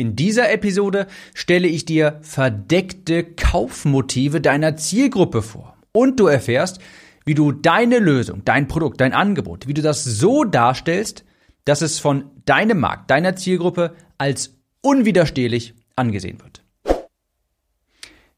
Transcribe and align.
In 0.00 0.16
dieser 0.16 0.50
Episode 0.50 1.06
stelle 1.34 1.68
ich 1.68 1.84
dir 1.84 2.20
verdeckte 2.22 3.22
Kaufmotive 3.22 4.40
deiner 4.40 4.74
Zielgruppe 4.76 5.42
vor 5.42 5.76
und 5.92 6.18
du 6.18 6.26
erfährst, 6.26 6.78
wie 7.26 7.34
du 7.34 7.52
deine 7.52 7.98
Lösung, 7.98 8.40
dein 8.46 8.66
Produkt, 8.66 9.02
dein 9.02 9.12
Angebot, 9.12 9.68
wie 9.68 9.74
du 9.74 9.82
das 9.82 10.02
so 10.02 10.44
darstellst, 10.44 11.26
dass 11.66 11.82
es 11.82 11.98
von 11.98 12.30
deinem 12.46 12.80
Markt, 12.80 13.10
deiner 13.10 13.36
Zielgruppe 13.36 13.94
als 14.16 14.56
unwiderstehlich 14.80 15.74
angesehen 15.96 16.40
wird. 16.40 16.62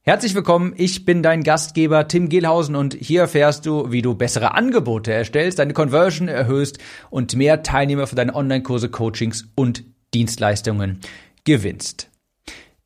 Herzlich 0.00 0.34
willkommen, 0.34 0.74
ich 0.76 1.04
bin 1.04 1.22
dein 1.22 1.44
Gastgeber 1.44 2.08
Tim 2.08 2.29
Gehlhausen 2.29 2.74
und 2.74 2.94
hier 2.94 3.20
erfährst 3.20 3.66
du, 3.66 3.92
wie 3.92 4.02
du 4.02 4.16
bessere 4.16 4.54
Angebote 4.54 5.12
erstellst, 5.12 5.60
deine 5.60 5.74
Conversion 5.74 6.26
erhöhst 6.26 6.80
und 7.10 7.36
mehr 7.36 7.62
Teilnehmer 7.62 8.08
für 8.08 8.16
deine 8.16 8.34
Online-Kurse, 8.34 8.88
Coachings 8.88 9.46
und 9.54 9.84
Dienstleistungen 10.12 10.98
gewinnst. 11.45 12.09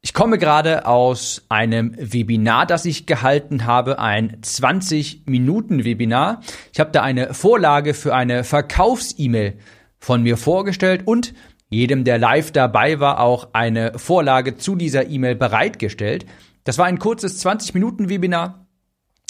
Ich 0.01 0.15
komme 0.15 0.39
gerade 0.39 0.87
aus 0.87 1.45
einem 1.49 1.95
Webinar, 1.99 2.65
das 2.65 2.85
ich 2.85 3.07
gehalten 3.07 3.67
habe, 3.67 3.99
ein 3.99 4.41
20-Minuten-Webinar. 4.41 6.43
Ich 6.73 6.79
habe 6.79 6.93
da 6.93 7.03
eine 7.03 7.35
Vorlage 7.35 7.93
für 7.93 8.15
eine 8.15 8.45
Verkaufs-E-Mail 8.45 9.59
von 9.99 10.23
mir 10.23 10.37
vorgestellt 10.37 11.03
und 11.07 11.35
jedem, 11.69 12.05
der 12.05 12.19
live 12.19 12.53
dabei 12.53 13.01
war, 13.01 13.19
auch 13.19 13.49
eine 13.53 13.99
Vorlage 13.99 14.57
zu 14.57 14.77
dieser 14.77 15.09
E-Mail 15.09 15.35
bereitgestellt. 15.35 16.25
Das 16.63 16.79
war 16.79 16.87
ein 16.87 17.01
kurzes 17.01 17.45
20-Minuten-Webinar. 17.45 18.65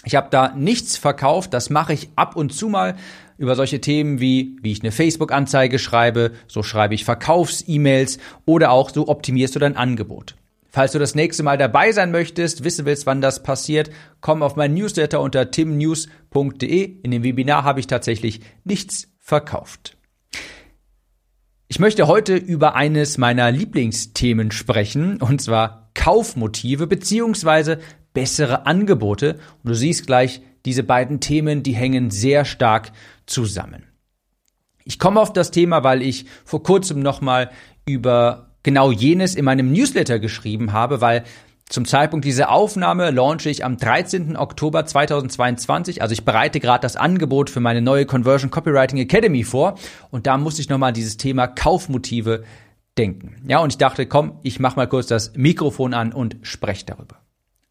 Ich 0.05 0.15
habe 0.15 0.29
da 0.31 0.53
nichts 0.55 0.99
verkauft, 0.99 1.55
das 1.55 1.71
mache 1.71 1.95
ich 1.95 2.11
ab 2.17 2.37
und 2.37 2.53
zu 2.53 2.69
mal 2.69 2.97
über 3.39 3.57
solche 3.57 3.81
Themen 3.81 4.21
wie, 4.21 4.57
wie 4.63 4.73
ich 4.73 4.83
eine 4.83 4.93
Facebook-Anzeige 4.93 5.79
schreibe, 5.79 6.33
so 6.49 6.63
schreibe 6.63 6.95
ich 6.95 7.05
Verkaufs-E-Mails 7.05 8.19
oder 8.45 8.71
auch 8.71 8.91
so 8.91 9.09
optimierst 9.09 9.55
du 9.55 9.59
dein 9.59 9.77
Angebot. 9.77 10.37
Falls 10.69 10.93
du 10.93 10.99
das 10.99 11.15
nächste 11.15 11.43
Mal 11.43 11.57
dabei 11.57 11.93
sein 11.93 12.11
möchtest, 12.11 12.63
wissen 12.63 12.85
willst, 12.85 13.07
wann 13.07 13.23
das 13.23 13.43
passiert, 13.43 13.91
komm 14.21 14.43
auf 14.43 14.57
mein 14.57 14.75
Newsletter 14.75 15.21
unter 15.21 15.51
timnews.de. 15.51 17.01
In 17.03 17.11
dem 17.11 17.23
Webinar 17.23 17.65
habe 17.65 17.81
ich 17.81 17.87
tatsächlich 17.87 18.41
nichts 18.65 19.09
verkauft. 19.19 19.97
Ich 21.69 21.81
möchte 21.81 22.07
heute 22.07 22.37
über 22.37 22.75
eines 22.77 23.17
meiner 23.19 23.51
Lieblingsthemen 23.51 24.51
sprechen, 24.51 25.21
und 25.21 25.41
zwar 25.41 25.91
Kaufmotive 25.95 26.87
beziehungsweise 26.87 27.79
bessere 28.13 28.67
Angebote. 28.67 29.39
Und 29.65 29.71
du 29.71 29.75
siehst 29.75 30.07
gleich, 30.07 30.43
diese 30.67 30.83
beiden 30.83 31.21
Themen, 31.21 31.63
die 31.63 31.75
hängen 31.75 32.11
sehr 32.11 32.45
stark 32.45 32.93
zusammen. 33.25 33.85
Ich 34.85 34.99
komme 34.99 35.21
auf 35.21 35.33
das 35.33 35.51
Thema, 35.51 35.83
weil 35.83 36.03
ich 36.03 36.27
vor 36.45 36.63
kurzem 36.63 37.01
nochmal 37.01 37.51
über 37.87 38.51
genau 38.63 38.91
jenes 38.91 39.35
in 39.35 39.45
meinem 39.45 39.73
Newsletter 39.73 40.19
geschrieben 40.19 40.73
habe, 40.73 41.01
weil 41.01 41.25
zum 41.69 41.85
Zeitpunkt 41.85 42.25
dieser 42.25 42.51
Aufnahme 42.51 43.11
launche 43.11 43.51
ich 43.51 43.65
am 43.65 43.77
13. 43.77 44.37
Oktober 44.37 44.87
2022. 44.87 46.01
Also 46.01 46.13
ich 46.13 46.25
bereite 46.25 46.61
gerade 46.61 46.83
das 46.83 46.95
Angebot 46.95 47.51
für 47.51 47.59
meine 47.59 47.83
neue 47.83 48.07
Conversion 48.07 48.51
Copywriting 48.51 48.99
Academy 48.99 49.43
vor. 49.43 49.77
Und 50.11 50.29
da 50.29 50.39
muss 50.39 50.61
ich 50.61 50.69
nochmal 50.69 50.93
dieses 50.93 51.17
Thema 51.17 51.49
Kaufmotive 51.49 52.45
denken. 52.97 53.43
Ja, 53.49 53.59
und 53.59 53.73
ich 53.73 53.79
dachte, 53.79 54.07
komm, 54.07 54.39
ich 54.45 54.61
mach 54.61 54.77
mal 54.77 54.87
kurz 54.89 55.09
das 55.09 55.35
Mikrofon 55.35 55.93
an 55.93 56.13
und 56.13 56.37
spreche 56.43 56.87
darüber. 56.87 57.17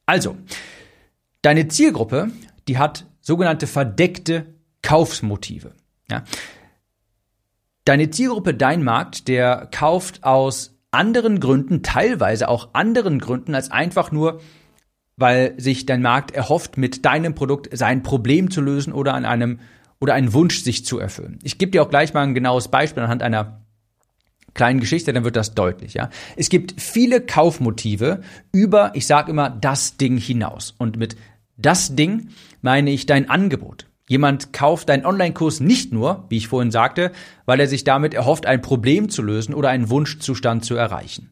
Also, 0.06 0.36
deine 1.42 1.70
Zielgruppe, 1.70 2.30
die 2.68 2.78
hat 2.78 3.06
sogenannte 3.22 3.68
verdeckte 3.68 4.56
Kaufsmotive. 4.82 5.74
Ja. 6.10 6.24
Deine 7.86 8.10
Zielgruppe, 8.10 8.54
dein 8.54 8.84
Markt, 8.84 9.28
der 9.28 9.68
kauft 9.72 10.24
aus 10.24 10.78
anderen 10.92 11.40
Gründen, 11.40 11.84
teilweise 11.84 12.48
auch 12.48 12.70
anderen 12.74 13.20
Gründen, 13.20 13.54
als 13.54 13.72
einfach 13.72 14.12
nur, 14.12 14.42
weil 15.18 15.54
sich 15.58 15.86
dein 15.86 16.02
Markt 16.02 16.32
erhofft, 16.32 16.78
mit 16.78 17.06
deinem 17.06 17.36
Produkt 17.36 17.70
sein 17.76 18.04
Problem 18.04 18.50
zu 18.50 18.62
lösen 18.62 18.94
oder 18.94 19.14
an 19.14 19.26
einem 19.26 19.60
oder 20.00 20.14
einen 20.14 20.34
Wunsch 20.34 20.62
sich 20.62 20.86
zu 20.86 21.00
erfüllen. 21.00 21.40
Ich 21.44 21.58
gebe 21.58 21.72
dir 21.72 21.84
auch 21.84 21.90
gleich 21.90 22.14
mal 22.14 22.24
ein 22.24 22.34
genaues 22.34 22.68
Beispiel 22.68 23.04
anhand 23.04 23.24
einer 23.24 23.62
kleinen 24.54 24.80
Geschichte, 24.80 25.14
dann 25.14 25.24
wird 25.24 25.36
das 25.36 25.54
deutlich, 25.54 25.94
ja. 25.94 26.10
Es 26.36 26.50
gibt 26.50 26.80
viele 26.82 27.22
Kaufmotive 27.22 28.22
über, 28.52 28.92
ich 28.96 29.06
sage 29.06 29.32
immer, 29.32 29.50
das 29.50 29.98
Ding 29.98 30.18
hinaus. 30.18 30.74
Und 30.78 30.98
mit 30.98 31.16
das 31.58 31.96
Ding 31.96 32.30
meine 32.66 32.92
ich 32.92 33.06
dein 33.06 33.30
Angebot. 33.30 33.88
Jemand 34.10 34.52
kauft 34.52 34.90
deinen 34.90 35.06
Online-Kurs 35.06 35.60
nicht 35.60 35.94
nur, 35.94 36.26
wie 36.30 36.38
ich 36.38 36.48
vorhin 36.48 36.72
sagte, 36.72 37.12
weil 37.46 37.60
er 37.60 37.68
sich 37.68 37.84
damit 37.84 38.14
erhofft, 38.14 38.48
ein 38.48 38.62
Problem 38.62 39.10
zu 39.10 39.22
lösen 39.22 39.54
oder 39.54 39.70
einen 39.70 39.90
Wunschzustand 39.90 40.66
zu 40.66 40.76
erreichen. 40.76 41.30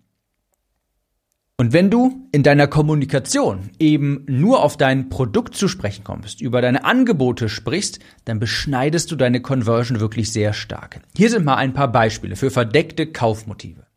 Und 1.57 1.73
wenn 1.73 1.89
du 1.89 2.27
in 2.31 2.43
deiner 2.43 2.67
Kommunikation 2.67 3.71
eben 3.79 4.25
nur 4.27 4.63
auf 4.63 4.77
dein 4.77 5.09
Produkt 5.09 5.55
zu 5.55 5.67
sprechen 5.67 6.03
kommst, 6.03 6.39
über 6.39 6.61
deine 6.61 6.85
Angebote 6.85 7.49
sprichst, 7.49 7.99
dann 8.25 8.39
beschneidest 8.39 9.11
du 9.11 9.15
deine 9.15 9.41
Conversion 9.41 9.99
wirklich 9.99 10.31
sehr 10.31 10.53
stark. 10.53 11.01
Hier 11.17 11.29
sind 11.29 11.45
mal 11.45 11.55
ein 11.55 11.73
paar 11.73 11.91
Beispiele 11.91 12.35
für 12.35 12.51
verdeckte 12.51 13.07
Kaufmotive. 13.07 13.87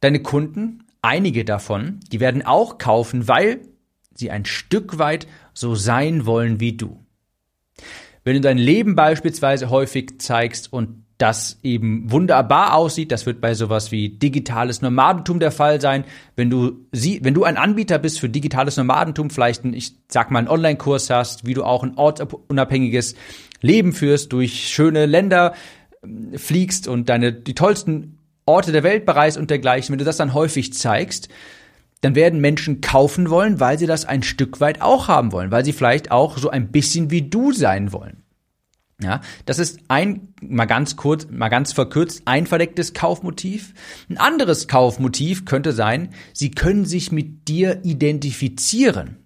Deine 0.00 0.20
Kunden, 0.20 0.84
einige 1.02 1.44
davon, 1.44 2.00
die 2.10 2.20
werden 2.20 2.44
auch 2.44 2.78
kaufen, 2.78 3.28
weil 3.28 3.60
sie 4.20 4.30
ein 4.30 4.44
Stück 4.44 4.98
weit 4.98 5.26
so 5.52 5.74
sein 5.74 6.24
wollen 6.26 6.60
wie 6.60 6.76
du. 6.76 7.04
Wenn 8.22 8.34
du 8.34 8.40
dein 8.40 8.58
Leben 8.58 8.94
beispielsweise 8.94 9.70
häufig 9.70 10.20
zeigst 10.20 10.72
und 10.72 11.04
das 11.20 11.58
eben 11.62 12.10
wunderbar 12.10 12.74
aussieht. 12.74 13.12
Das 13.12 13.26
wird 13.26 13.40
bei 13.40 13.52
sowas 13.52 13.92
wie 13.92 14.08
digitales 14.08 14.80
Nomadentum 14.80 15.38
der 15.38 15.50
Fall 15.50 15.80
sein. 15.80 16.04
Wenn 16.34 16.48
du 16.48 16.86
sie, 16.92 17.22
wenn 17.22 17.34
du 17.34 17.44
ein 17.44 17.58
Anbieter 17.58 17.98
bist 17.98 18.18
für 18.20 18.30
digitales 18.30 18.78
Nomadentum, 18.78 19.28
vielleicht 19.28 19.64
ein, 19.64 19.74
ich 19.74 19.96
sag 20.08 20.30
mal, 20.30 20.38
einen 20.38 20.48
Online-Kurs 20.48 21.10
hast, 21.10 21.46
wie 21.46 21.52
du 21.52 21.62
auch 21.62 21.82
ein 21.82 21.96
ortsunabhängiges 21.96 23.16
Leben 23.60 23.92
führst, 23.92 24.32
durch 24.32 24.68
schöne 24.68 25.04
Länder 25.04 25.52
ähm, 26.02 26.38
fliegst 26.38 26.88
und 26.88 27.10
deine, 27.10 27.34
die 27.34 27.54
tollsten 27.54 28.18
Orte 28.46 28.72
der 28.72 28.82
Welt 28.82 29.04
bereist 29.04 29.36
und 29.36 29.50
dergleichen. 29.50 29.92
Wenn 29.92 29.98
du 29.98 30.06
das 30.06 30.16
dann 30.16 30.32
häufig 30.32 30.72
zeigst, 30.72 31.28
dann 32.00 32.14
werden 32.14 32.40
Menschen 32.40 32.80
kaufen 32.80 33.30
wollen, 33.30 33.60
weil 33.60 33.78
sie 33.78 33.86
das 33.86 34.04
ein 34.04 34.22
Stück 34.22 34.60
weit 34.60 34.80
auch 34.80 35.08
haben 35.08 35.32
wollen, 35.32 35.50
weil 35.50 35.64
sie 35.64 35.72
vielleicht 35.72 36.10
auch 36.10 36.38
so 36.38 36.50
ein 36.50 36.70
bisschen 36.70 37.10
wie 37.10 37.22
du 37.22 37.52
sein 37.52 37.92
wollen. 37.92 38.22
Ja, 39.02 39.22
das 39.46 39.58
ist 39.58 39.80
ein, 39.88 40.34
mal 40.42 40.66
ganz 40.66 40.96
kurz, 40.96 41.26
mal 41.30 41.48
ganz 41.48 41.72
verkürzt, 41.72 42.22
ein 42.26 42.46
verdecktes 42.46 42.92
Kaufmotiv. 42.92 43.72
Ein 44.10 44.18
anderes 44.18 44.68
Kaufmotiv 44.68 45.46
könnte 45.46 45.72
sein, 45.72 46.10
Sie 46.34 46.50
können 46.50 46.84
sich 46.84 47.10
mit 47.10 47.48
dir 47.48 47.80
identifizieren. 47.82 49.16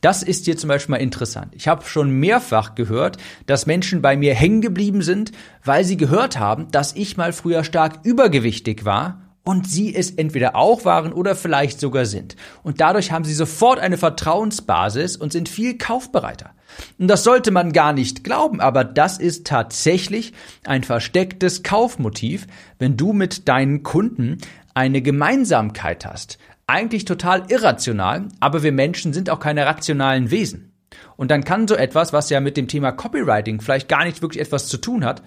Das 0.00 0.22
ist 0.22 0.46
hier 0.46 0.56
zum 0.56 0.68
Beispiel 0.68 0.92
mal 0.92 1.02
interessant. 1.02 1.54
Ich 1.54 1.68
habe 1.68 1.84
schon 1.84 2.10
mehrfach 2.10 2.74
gehört, 2.74 3.18
dass 3.46 3.66
Menschen 3.66 4.02
bei 4.02 4.16
mir 4.16 4.34
hängen 4.34 4.62
geblieben 4.62 5.02
sind, 5.02 5.30
weil 5.62 5.84
sie 5.84 5.98
gehört 5.98 6.38
haben, 6.38 6.70
dass 6.70 6.94
ich 6.94 7.16
mal 7.16 7.32
früher 7.32 7.64
stark 7.64 8.00
übergewichtig 8.02 8.84
war 8.84 9.27
und 9.44 9.68
sie 9.68 9.94
es 9.94 10.10
entweder 10.10 10.56
auch 10.56 10.84
waren 10.84 11.12
oder 11.12 11.34
vielleicht 11.34 11.80
sogar 11.80 12.04
sind. 12.04 12.36
Und 12.62 12.80
dadurch 12.80 13.12
haben 13.12 13.24
sie 13.24 13.34
sofort 13.34 13.78
eine 13.78 13.96
Vertrauensbasis 13.96 15.16
und 15.16 15.32
sind 15.32 15.48
viel 15.48 15.78
kaufbereiter. 15.78 16.50
Und 16.98 17.08
das 17.08 17.24
sollte 17.24 17.50
man 17.50 17.72
gar 17.72 17.92
nicht 17.92 18.24
glauben, 18.24 18.60
aber 18.60 18.84
das 18.84 19.18
ist 19.18 19.46
tatsächlich 19.46 20.32
ein 20.64 20.84
verstecktes 20.84 21.62
Kaufmotiv, 21.62 22.46
wenn 22.78 22.96
du 22.96 23.12
mit 23.12 23.48
deinen 23.48 23.82
Kunden 23.82 24.38
eine 24.74 25.02
Gemeinsamkeit 25.02 26.04
hast. 26.04 26.38
Eigentlich 26.66 27.06
total 27.06 27.50
irrational, 27.50 28.28
aber 28.40 28.62
wir 28.62 28.72
Menschen 28.72 29.14
sind 29.14 29.30
auch 29.30 29.40
keine 29.40 29.64
rationalen 29.64 30.30
Wesen. 30.30 30.72
Und 31.16 31.30
dann 31.30 31.44
kann 31.44 31.66
so 31.66 31.74
etwas, 31.74 32.12
was 32.12 32.30
ja 32.30 32.40
mit 32.40 32.56
dem 32.56 32.68
Thema 32.68 32.92
Copywriting 32.92 33.60
vielleicht 33.60 33.88
gar 33.88 34.04
nicht 34.04 34.22
wirklich 34.22 34.40
etwas 34.40 34.68
zu 34.68 34.76
tun 34.76 35.04
hat, 35.04 35.22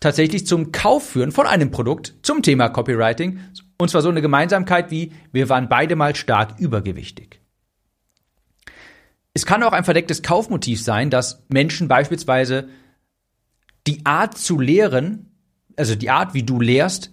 tatsächlich 0.00 0.46
zum 0.46 0.72
Kauf 0.72 1.06
führen 1.10 1.30
von 1.30 1.46
einem 1.46 1.70
Produkt 1.70 2.14
zum 2.22 2.42
Thema 2.42 2.68
Copywriting. 2.68 3.38
Und 3.78 3.90
zwar 3.90 4.02
so 4.02 4.08
eine 4.08 4.22
Gemeinsamkeit 4.22 4.90
wie, 4.90 5.12
wir 5.32 5.48
waren 5.48 5.68
beide 5.68 5.96
mal 5.96 6.16
stark 6.16 6.58
übergewichtig. 6.58 7.40
Es 9.32 9.46
kann 9.46 9.62
auch 9.62 9.72
ein 9.72 9.84
verdecktes 9.84 10.22
Kaufmotiv 10.22 10.82
sein, 10.82 11.10
dass 11.10 11.44
Menschen 11.48 11.86
beispielsweise 11.86 12.68
die 13.86 14.04
Art 14.04 14.36
zu 14.36 14.58
lehren, 14.58 15.30
also 15.76 15.94
die 15.94 16.10
Art, 16.10 16.34
wie 16.34 16.42
du 16.42 16.60
lehrst, 16.60 17.12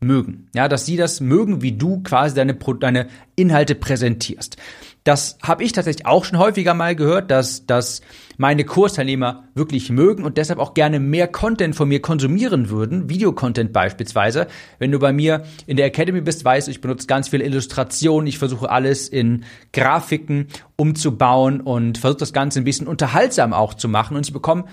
mögen. 0.00 0.48
Ja, 0.54 0.68
dass 0.68 0.86
sie 0.86 0.96
das 0.96 1.20
mögen, 1.20 1.62
wie 1.62 1.72
du 1.72 2.02
quasi 2.02 2.34
deine, 2.34 2.54
deine 2.54 3.08
Inhalte 3.34 3.74
präsentierst. 3.74 4.56
Das 5.06 5.38
habe 5.40 5.62
ich 5.62 5.70
tatsächlich 5.70 6.04
auch 6.04 6.24
schon 6.24 6.36
häufiger 6.40 6.74
mal 6.74 6.96
gehört, 6.96 7.30
dass, 7.30 7.64
dass 7.64 8.00
meine 8.38 8.64
Kursteilnehmer 8.64 9.44
wirklich 9.54 9.88
mögen 9.88 10.24
und 10.24 10.36
deshalb 10.36 10.58
auch 10.58 10.74
gerne 10.74 10.98
mehr 10.98 11.28
Content 11.28 11.76
von 11.76 11.86
mir 11.86 12.02
konsumieren 12.02 12.70
würden, 12.70 13.08
Videocontent 13.08 13.72
beispielsweise. 13.72 14.48
Wenn 14.80 14.90
du 14.90 14.98
bei 14.98 15.12
mir 15.12 15.44
in 15.68 15.76
der 15.76 15.86
Academy 15.86 16.22
bist, 16.22 16.44
weißt 16.44 16.66
du, 16.66 16.72
ich 16.72 16.80
benutze 16.80 17.06
ganz 17.06 17.28
viel 17.28 17.40
Illustration, 17.40 18.26
ich 18.26 18.38
versuche 18.38 18.68
alles 18.68 19.08
in 19.08 19.44
Grafiken 19.72 20.48
umzubauen 20.74 21.60
und 21.60 21.98
versuche 21.98 22.18
das 22.18 22.32
Ganze 22.32 22.60
ein 22.60 22.64
bisschen 22.64 22.88
unterhaltsam 22.88 23.52
auch 23.52 23.74
zu 23.74 23.88
machen. 23.88 24.16
Und 24.16 24.26
ich 24.26 24.32
bekomme 24.32 24.64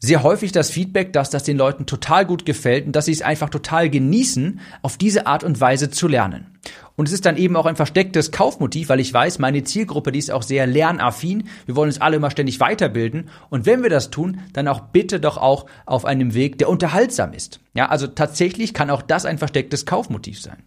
sehr 0.00 0.22
häufig 0.22 0.50
das 0.50 0.70
Feedback, 0.70 1.12
dass 1.12 1.30
das 1.30 1.44
den 1.44 1.58
Leuten 1.58 1.86
total 1.86 2.24
gut 2.26 2.46
gefällt 2.46 2.86
und 2.86 2.96
dass 2.96 3.04
sie 3.04 3.12
es 3.12 3.22
einfach 3.22 3.50
total 3.50 3.90
genießen, 3.90 4.60
auf 4.82 4.96
diese 4.96 5.26
Art 5.26 5.44
und 5.44 5.60
Weise 5.60 5.90
zu 5.90 6.08
lernen. 6.08 6.58
Und 6.96 7.06
es 7.06 7.12
ist 7.12 7.24
dann 7.26 7.36
eben 7.36 7.56
auch 7.56 7.66
ein 7.66 7.76
verstecktes 7.76 8.32
Kaufmotiv, 8.32 8.88
weil 8.88 9.00
ich 9.00 9.12
weiß, 9.12 9.38
meine 9.38 9.62
Zielgruppe, 9.62 10.12
die 10.12 10.18
ist 10.18 10.30
auch 10.30 10.42
sehr 10.42 10.66
lernaffin. 10.66 11.48
Wir 11.66 11.76
wollen 11.76 11.88
uns 11.88 12.00
alle 12.00 12.16
immer 12.16 12.30
ständig 12.30 12.60
weiterbilden. 12.60 13.30
Und 13.48 13.64
wenn 13.66 13.82
wir 13.82 13.90
das 13.90 14.10
tun, 14.10 14.40
dann 14.52 14.68
auch 14.68 14.80
bitte 14.80 15.20
doch 15.20 15.36
auch 15.36 15.66
auf 15.86 16.04
einem 16.04 16.34
Weg, 16.34 16.58
der 16.58 16.68
unterhaltsam 16.68 17.32
ist. 17.32 17.60
Ja, 17.74 17.88
also 17.88 18.06
tatsächlich 18.06 18.74
kann 18.74 18.90
auch 18.90 19.02
das 19.02 19.24
ein 19.24 19.38
verstecktes 19.38 19.86
Kaufmotiv 19.86 20.40
sein. 20.40 20.62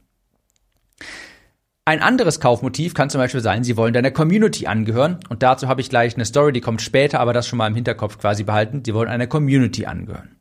Ein 1.86 2.02
anderes 2.02 2.40
Kaufmotiv 2.40 2.94
kann 2.94 3.10
zum 3.10 3.20
Beispiel 3.20 3.42
sein, 3.42 3.66
Sie 3.66 3.76
wollen 3.76 3.94
deiner 3.94 4.12
Community 4.12 4.68
angehören. 4.68 5.20
Und 5.28 5.44
dazu 5.44 5.68
habe 5.68 5.82
ich 5.82 5.90
gleich 5.90 6.16
eine 6.16 6.24
Story, 6.24 6.54
die 6.54 6.62
kommt 6.62 6.82
später, 6.82 7.20
aber 7.20 7.34
das 7.34 7.46
schon 7.46 7.58
mal 7.58 7.68
im 7.68 7.76
Hinterkopf 7.76 8.18
quasi 8.20 8.44
behalten. 8.44 8.84
Sie 8.86 8.94
wollen 8.94 9.10
einer 9.10 9.28
Community 9.28 9.86
angehören. 9.86 10.38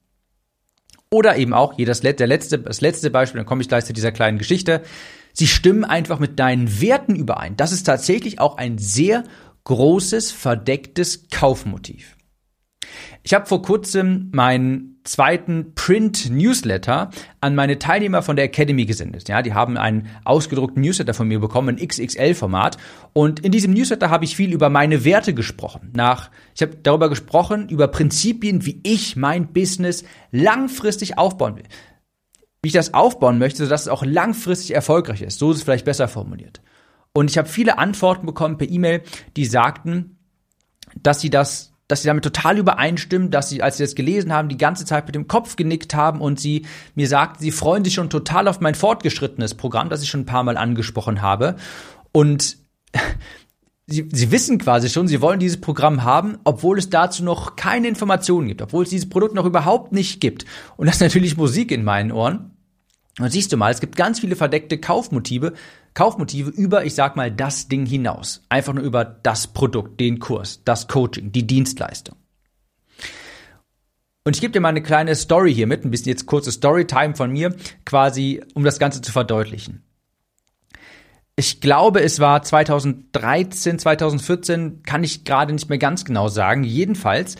Oder 1.10 1.36
eben 1.36 1.52
auch, 1.52 1.74
hier 1.74 1.86
das, 1.86 2.00
der 2.00 2.26
letzte, 2.26 2.60
das 2.60 2.80
letzte 2.80 3.10
Beispiel, 3.10 3.40
dann 3.40 3.46
komme 3.46 3.60
ich 3.60 3.68
gleich 3.68 3.84
zu 3.84 3.92
dieser 3.92 4.12
kleinen 4.12 4.38
Geschichte. 4.38 4.82
Sie 5.32 5.48
stimmen 5.48 5.84
einfach 5.84 6.20
mit 6.20 6.38
deinen 6.38 6.80
Werten 6.80 7.16
überein. 7.16 7.56
Das 7.56 7.72
ist 7.72 7.84
tatsächlich 7.84 8.38
auch 8.38 8.56
ein 8.56 8.78
sehr 8.78 9.24
großes, 9.64 10.30
verdecktes 10.30 11.28
Kaufmotiv. 11.30 12.16
Ich 13.32 13.34
habe 13.34 13.46
vor 13.46 13.62
kurzem 13.62 14.28
meinen 14.34 15.00
zweiten 15.04 15.72
Print-Newsletter 15.74 17.08
an 17.40 17.54
meine 17.54 17.78
Teilnehmer 17.78 18.20
von 18.20 18.36
der 18.36 18.44
Academy 18.44 18.84
gesendet. 18.84 19.26
Ja, 19.26 19.40
die 19.40 19.54
haben 19.54 19.78
einen 19.78 20.10
ausgedruckten 20.26 20.82
Newsletter 20.82 21.14
von 21.14 21.28
mir 21.28 21.40
bekommen, 21.40 21.70
ein 21.70 21.88
XXL-Format. 21.88 22.76
Und 23.14 23.40
in 23.40 23.50
diesem 23.50 23.72
Newsletter 23.72 24.10
habe 24.10 24.26
ich 24.26 24.36
viel 24.36 24.52
über 24.52 24.68
meine 24.68 25.06
Werte 25.06 25.32
gesprochen. 25.32 25.92
Nach, 25.96 26.30
ich 26.54 26.60
habe 26.60 26.76
darüber 26.82 27.08
gesprochen, 27.08 27.70
über 27.70 27.88
Prinzipien, 27.88 28.66
wie 28.66 28.80
ich 28.82 29.16
mein 29.16 29.50
Business 29.54 30.04
langfristig 30.30 31.16
aufbauen 31.16 31.56
will. 31.56 31.64
Wie 32.60 32.68
ich 32.68 32.74
das 32.74 32.92
aufbauen 32.92 33.38
möchte, 33.38 33.64
sodass 33.64 33.80
es 33.80 33.88
auch 33.88 34.04
langfristig 34.04 34.74
erfolgreich 34.74 35.22
ist. 35.22 35.38
So 35.38 35.52
ist 35.52 35.56
es 35.56 35.62
vielleicht 35.62 35.86
besser 35.86 36.06
formuliert. 36.06 36.60
Und 37.14 37.30
ich 37.30 37.38
habe 37.38 37.48
viele 37.48 37.78
Antworten 37.78 38.26
bekommen 38.26 38.58
per 38.58 38.68
E-Mail, 38.68 39.00
die 39.38 39.46
sagten, 39.46 40.18
dass 41.02 41.22
sie 41.22 41.30
das 41.30 41.71
dass 41.92 42.00
sie 42.00 42.06
damit 42.06 42.24
total 42.24 42.56
übereinstimmen, 42.56 43.30
dass 43.30 43.50
sie, 43.50 43.62
als 43.62 43.76
sie 43.76 43.82
das 43.82 43.94
gelesen 43.94 44.32
haben, 44.32 44.48
die 44.48 44.56
ganze 44.56 44.86
Zeit 44.86 45.04
mit 45.04 45.14
dem 45.14 45.28
Kopf 45.28 45.56
genickt 45.56 45.94
haben 45.94 46.22
und 46.22 46.40
sie 46.40 46.64
mir 46.94 47.06
sagten, 47.06 47.42
sie 47.42 47.50
freuen 47.50 47.84
sich 47.84 47.92
schon 47.92 48.08
total 48.08 48.48
auf 48.48 48.60
mein 48.60 48.74
fortgeschrittenes 48.74 49.54
Programm, 49.54 49.90
das 49.90 50.02
ich 50.02 50.08
schon 50.08 50.20
ein 50.20 50.26
paar 50.26 50.42
Mal 50.42 50.56
angesprochen 50.56 51.20
habe. 51.20 51.56
Und 52.10 52.56
Sie, 53.88 54.08
sie 54.12 54.30
wissen 54.30 54.58
quasi 54.58 54.88
schon, 54.88 55.08
sie 55.08 55.20
wollen 55.20 55.40
dieses 55.40 55.60
Programm 55.60 56.04
haben, 56.04 56.38
obwohl 56.44 56.78
es 56.78 56.88
dazu 56.88 57.24
noch 57.24 57.56
keine 57.56 57.88
Informationen 57.88 58.46
gibt, 58.46 58.62
obwohl 58.62 58.84
es 58.84 58.90
dieses 58.90 59.08
Produkt 59.08 59.34
noch 59.34 59.44
überhaupt 59.44 59.92
nicht 59.92 60.20
gibt. 60.20 60.46
Und 60.76 60.86
das 60.86 60.94
ist 60.94 61.02
natürlich 61.02 61.36
Musik 61.36 61.72
in 61.72 61.82
meinen 61.82 62.12
Ohren. 62.12 62.52
Und 63.18 63.30
siehst 63.30 63.52
du 63.52 63.56
mal, 63.56 63.72
es 63.72 63.80
gibt 63.80 63.96
ganz 63.96 64.20
viele 64.20 64.36
verdeckte 64.36 64.78
Kaufmotive, 64.78 65.52
Kaufmotive 65.94 66.50
über, 66.50 66.84
ich 66.84 66.94
sag 66.94 67.16
mal, 67.16 67.30
das 67.30 67.68
Ding 67.68 67.86
hinaus. 67.86 68.42
Einfach 68.48 68.72
nur 68.72 68.84
über 68.84 69.04
das 69.04 69.46
Produkt, 69.46 70.00
den 70.00 70.18
Kurs, 70.18 70.62
das 70.64 70.88
Coaching, 70.88 71.32
die 71.32 71.46
Dienstleistung. 71.46 72.16
Und 74.24 74.36
ich 74.36 74.40
gebe 74.40 74.52
dir 74.52 74.60
mal 74.60 74.68
eine 74.68 74.82
kleine 74.82 75.14
Story 75.16 75.52
hier 75.52 75.66
mit, 75.66 75.84
ein 75.84 75.90
bisschen 75.90 76.10
jetzt 76.10 76.26
kurze 76.26 76.52
Storytime 76.52 77.16
von 77.16 77.30
mir, 77.30 77.54
quasi, 77.84 78.42
um 78.54 78.64
das 78.64 78.78
Ganze 78.78 79.02
zu 79.02 79.10
verdeutlichen. 79.10 79.82
Ich 81.34 81.60
glaube, 81.60 82.02
es 82.02 82.20
war 82.20 82.42
2013, 82.42 83.78
2014, 83.78 84.82
kann 84.84 85.02
ich 85.02 85.24
gerade 85.24 85.52
nicht 85.52 85.68
mehr 85.68 85.78
ganz 85.78 86.04
genau 86.04 86.28
sagen. 86.28 86.62
Jedenfalls 86.62 87.36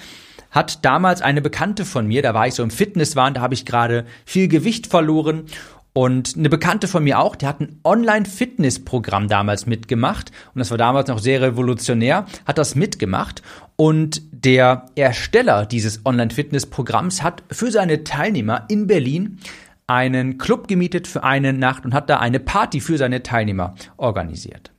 hat 0.51 0.85
damals 0.85 1.23
eine 1.23 1.41
Bekannte 1.41 1.85
von 1.85 2.07
mir, 2.07 2.23
da 2.23 2.35
war 2.35 2.47
ich 2.47 2.55
so 2.55 2.63
im 2.63 2.71
Fitnesswahn, 2.71 3.35
da 3.35 3.41
habe 3.41 3.55
ich 3.55 3.65
gerade 3.65 4.07
viel 4.25 4.49
Gewicht 4.49 4.87
verloren 4.87 5.45
und 5.95 6.37
eine 6.37 6.49
Bekannte 6.49 6.89
von 6.89 7.05
mir 7.05 7.19
auch, 7.19 7.37
die 7.37 7.47
hat 7.47 7.61
ein 7.61 7.79
Online-Fitness-Programm 7.85 9.29
damals 9.29 9.67
mitgemacht. 9.67 10.33
Und 10.55 10.61
das 10.61 10.71
war 10.71 10.79
damals 10.79 11.09
noch 11.09 11.19
sehr 11.19 11.43
revolutionär, 11.43 12.27
hat 12.47 12.57
das 12.57 12.75
mitgemacht. 12.75 13.43
Und 13.77 14.23
der 14.33 14.87
Ersteller 14.95 15.67
dieses 15.67 16.07
Online-Fitness-Programms 16.07 17.23
hat 17.23 17.43
für 17.51 17.71
seine 17.71 18.05
Teilnehmer 18.05 18.65
in 18.69 18.87
Berlin 18.87 19.39
einen 19.87 20.39
Club 20.39 20.67
gemietet 20.67 21.07
für 21.07 21.25
eine 21.25 21.53
Nacht 21.53 21.85
und 21.85 21.93
hat 21.93 22.09
da 22.09 22.19
eine 22.19 22.41
Party 22.41 22.81
für 22.81 22.97
seine 22.97 23.23
Teilnehmer 23.23 23.75
organisiert. 23.99 24.73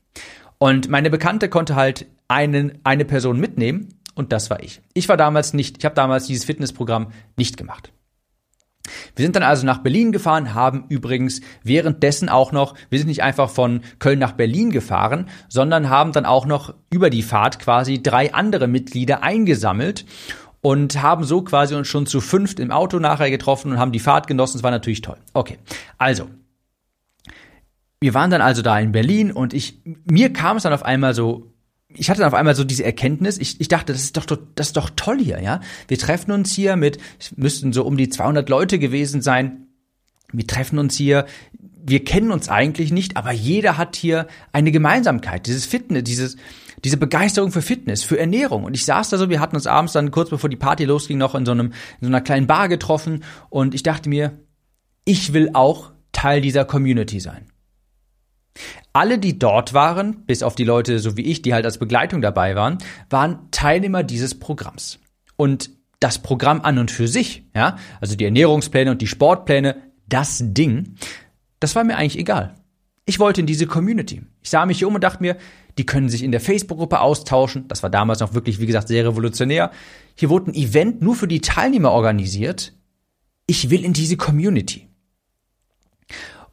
Und 0.58 0.90
meine 0.90 1.12
Bekannte 1.12 1.50
konnte 1.50 1.76
halt 1.76 2.08
einen, 2.28 2.80
eine 2.84 3.06
Person 3.06 3.40
mitnehmen 3.40 3.90
und 4.16 4.32
das 4.32 4.50
war 4.50 4.64
ich. 4.64 4.82
Ich 4.94 5.10
war 5.10 5.18
damals 5.18 5.54
nicht, 5.54 5.78
ich 5.78 5.86
habe 5.86 5.94
damals 5.94 6.26
dieses 6.26 6.46
Fitnessprogramm 6.46 7.08
nicht 7.36 7.58
gemacht. 7.58 7.92
Wir 9.16 9.24
sind 9.26 9.36
dann 9.36 9.44
also 9.44 9.66
nach 9.66 9.80
Berlin 9.80 10.12
gefahren, 10.12 10.54
haben 10.54 10.86
übrigens 10.90 11.42
währenddessen 11.64 12.30
auch 12.30 12.52
noch, 12.52 12.76
wir 12.90 13.00
sind 13.00 13.08
nicht 13.08 13.24
einfach 13.24 13.50
von 13.50 13.82
Köln 14.00 14.20
nach 14.20 14.34
Berlin 14.34 14.72
gefahren, 14.72 15.30
sondern 15.48 15.90
haben 15.90 16.12
dann 16.12 16.26
auch 16.26 16.46
noch 16.46 16.74
über 16.90 17.10
die 17.10 17.24
Fahrt 17.24 17.60
quasi 17.60 18.04
drei 18.04 18.34
andere 18.34 18.68
Mitglieder 18.68 19.24
eingesammelt 19.24 20.06
und 20.62 21.02
haben 21.02 21.24
so 21.24 21.42
quasi 21.42 21.76
uns 21.76 21.88
schon 21.88 22.06
zu 22.06 22.22
fünft 22.22 22.60
im 22.60 22.72
Auto 22.72 23.00
nachher 23.00 23.30
getroffen 23.30 23.72
und 23.72 23.80
haben 23.80 23.92
die 23.92 24.00
Fahrt 24.00 24.28
genossen. 24.28 24.58
Es 24.58 24.64
war 24.64 24.72
natürlich 24.72 25.02
toll. 25.02 25.18
Okay, 25.34 25.60
also 25.98 26.30
wir 28.00 28.14
waren 28.14 28.32
dann 28.32 28.42
also 28.42 28.62
da 28.62 28.78
in 28.80 28.92
Berlin 28.92 29.32
und 29.32 29.54
ich 29.54 29.82
mir 29.86 30.34
kam 30.34 30.58
es 30.58 30.64
dann 30.64 30.74
auf 30.74 30.84
einmal 30.84 31.14
so 31.14 31.53
ich 31.90 32.10
hatte 32.10 32.22
dann 32.22 32.28
auf 32.28 32.34
einmal 32.34 32.56
so 32.56 32.64
diese 32.64 32.84
Erkenntnis, 32.84 33.38
ich, 33.38 33.60
ich 33.62 33.68
dachte, 33.68 33.94
das 33.94 34.04
ist 34.04 34.18
doch 34.18 34.26
das 34.26 34.68
ist 34.68 34.78
doch 34.78 34.90
toll 34.96 35.20
hier, 35.20 35.42
ja? 35.42 35.62
Wir 35.88 35.98
treffen 35.98 36.32
uns 36.32 36.52
hier 36.54 36.76
mit 36.76 36.98
es 37.20 37.36
müssten 37.38 37.74
so 37.74 37.86
um 37.86 37.98
die 37.98 38.10
200 38.10 38.48
Leute 38.50 38.80
gewesen 38.80 39.22
sein. 39.22 39.68
Wir 40.32 40.48
treffen 40.48 40.80
uns 40.80 40.96
hier, 40.96 41.26
wir 41.86 42.04
kennen 42.04 42.32
uns 42.32 42.50
eigentlich 42.50 42.92
nicht, 42.92 43.18
aber 43.18 43.32
jeder 43.32 43.78
hat 43.78 43.96
hier 43.96 44.28
eine 44.52 44.72
Gemeinsamkeit, 44.72 45.46
dieses 45.46 45.66
Fitness, 45.66 46.04
dieses 46.04 46.38
diese 46.84 46.98
Begeisterung 46.98 47.52
für 47.52 47.62
Fitness, 47.62 48.04
für 48.04 48.20
Ernährung. 48.20 48.66
Und 48.66 48.74
ich 48.74 48.84
saß 48.84 49.10
da 49.10 49.18
so, 49.18 49.30
wir 49.30 49.40
hatten 49.40 49.56
uns 49.56 49.68
abends 49.68 49.94
dann 49.94 50.12
kurz 50.12 50.30
bevor 50.30 50.50
die 50.50 50.58
Party 50.58 50.84
losging 50.84 51.18
noch 51.18 51.36
in 51.36 51.46
so 51.46 51.52
einem 51.52 51.68
in 51.68 52.02
so 52.02 52.08
einer 52.08 52.22
kleinen 52.22 52.48
Bar 52.48 52.68
getroffen 52.68 53.24
und 53.50 53.74
ich 53.74 53.84
dachte 53.84 54.10
mir, 54.10 54.40
ich 55.06 55.34
will 55.34 55.52
auch 55.54 55.92
Teil 56.12 56.42
dieser 56.42 56.66
Community 56.66 57.20
sein. 57.20 57.53
Alle, 58.92 59.18
die 59.18 59.40
dort 59.40 59.74
waren, 59.74 60.26
bis 60.26 60.44
auf 60.44 60.56
die 60.56 60.64
Leute 60.64 61.00
so 61.00 61.18
wie 61.18 61.24
ich, 61.24 61.42
die 61.42 61.54
halt 61.54 61.66
als 61.66 61.80
Begleitung 61.80 62.22
dabei 62.22 62.56
waren, 62.56 62.78
waren 63.10 63.50
Teilnehmer 63.52 64.04
dieses 64.04 64.40
Programms. 64.40 65.00
Und 65.36 65.72
das 66.00 66.20
Programm 66.20 66.62
an 66.62 66.78
und 66.78 66.92
für 66.92 67.08
sich, 67.08 67.46
ja, 67.56 67.78
also 68.02 68.16
die 68.16 68.26
Ernährungspläne 68.26 68.92
und 68.92 69.02
die 69.02 69.08
Sportpläne, 69.08 69.78
das 70.08 70.40
Ding, 70.42 70.96
das 71.60 71.76
war 71.76 71.84
mir 71.84 71.98
eigentlich 71.98 72.20
egal. 72.20 72.56
Ich 73.06 73.20
wollte 73.20 73.42
in 73.42 73.48
diese 73.48 73.68
Community. 73.68 74.22
Ich 74.42 74.50
sah 74.50 74.66
mich 74.66 74.78
hier 74.78 74.88
um 74.88 74.96
und 74.96 75.04
dachte 75.04 75.24
mir, 75.24 75.38
die 75.78 75.86
können 75.86 76.10
sich 76.10 76.24
in 76.24 76.32
der 76.32 76.40
Facebook-Gruppe 76.40 77.00
austauschen. 77.00 77.68
Das 77.68 77.84
war 77.84 77.90
damals 77.90 78.20
noch 78.20 78.34
wirklich, 78.34 78.60
wie 78.60 78.66
gesagt, 78.66 78.88
sehr 78.88 79.06
revolutionär. 79.06 79.72
Hier 80.16 80.30
wurde 80.30 80.52
ein 80.52 80.56
Event 80.56 81.02
nur 81.02 81.16
für 81.16 81.28
die 81.28 81.42
Teilnehmer 81.42 81.92
organisiert. 81.92 82.74
Ich 83.48 83.70
will 83.70 83.84
in 83.84 83.94
diese 83.94 84.18
Community. 84.18 84.88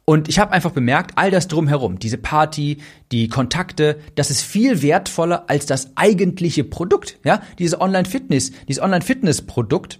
Und 0.05 0.27
ich 0.29 0.39
habe 0.39 0.51
einfach 0.51 0.71
bemerkt, 0.71 1.11
all 1.15 1.31
das 1.31 1.47
drumherum, 1.47 1.99
diese 1.99 2.17
Party, 2.17 2.77
die 3.11 3.27
Kontakte, 3.29 3.99
das 4.15 4.31
ist 4.31 4.41
viel 4.41 4.81
wertvoller 4.81 5.49
als 5.49 5.65
das 5.65 5.95
eigentliche 5.95 6.63
Produkt, 6.63 7.19
ja, 7.23 7.41
dieses 7.59 7.79
Online-Fitness, 7.79 8.51
dieses 8.67 8.81
Online-Fitness-Produkt. 8.81 9.99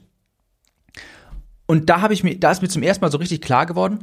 Und 1.67 1.89
da 1.89 2.01
habe 2.01 2.13
ich 2.13 2.23
mir, 2.23 2.37
da 2.37 2.51
ist 2.51 2.61
mir 2.61 2.67
zum 2.67 2.83
ersten 2.83 3.05
Mal 3.05 3.11
so 3.11 3.19
richtig 3.19 3.41
klar 3.41 3.65
geworden, 3.65 3.99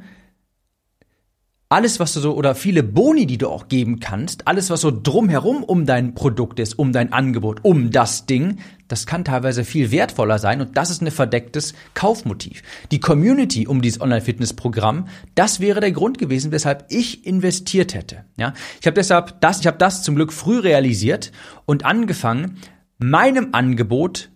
alles, 1.71 2.01
was 2.01 2.15
du 2.15 2.21
so, 2.21 2.35
oder 2.35 2.55
viele 2.55 2.83
Boni, 2.83 3.27
die 3.27 3.37
du 3.37 3.49
auch 3.49 3.69
geben 3.69 4.01
kannst, 4.01 4.49
alles, 4.49 4.71
was 4.71 4.81
so 4.81 4.91
drumherum 4.91 5.63
um 5.63 5.85
dein 5.85 6.15
Produkt 6.15 6.61
ist, 6.61 6.79
um 6.79 6.93
dein 6.93 7.13
Angebot, 7.13 7.61
um 7.63 7.91
das 7.91 8.25
Ding, 8.25 8.61
das 8.89 9.07
kann 9.07 9.25
teilweise 9.25 9.65
viel 9.65 9.91
wertvoller 9.91 10.39
sein 10.39 10.61
und 10.61 10.77
das 10.77 10.91
ist 10.91 11.03
ein 11.03 11.11
verdecktes 11.11 11.75
Kaufmotiv. 11.95 12.63
Die 12.91 13.01
Community 13.01 13.67
um 13.67 13.83
dieses 13.83 14.01
Online-Fitness-Programm, 14.01 15.09
das 15.35 15.61
wäre 15.61 15.81
der 15.81 15.93
Grund 15.93 16.19
gewesen, 16.19 16.51
weshalb 16.51 16.87
ich 16.89 17.27
investiert 17.27 17.95
hätte. 17.95 18.25
Ja, 18.37 18.55
ich 18.81 18.87
habe 18.87 18.95
deshalb 18.95 19.41
das, 19.41 19.61
ich 19.61 19.67
habe 19.67 19.79
das 19.79 20.03
zum 20.03 20.17
Glück 20.17 20.33
früh 20.33 20.59
realisiert 20.59 21.33
und 21.67 21.85
angefangen, 21.85 22.59
meinem 22.99 23.51
Angebot 23.53 24.31